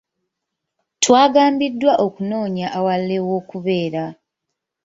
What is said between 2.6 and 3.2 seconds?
ewalala